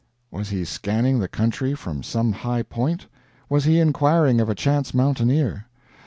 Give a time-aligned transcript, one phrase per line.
[0.31, 3.05] Was he scanning the country from some high point?
[3.49, 5.67] Was he inquiring of a chance mountaineer?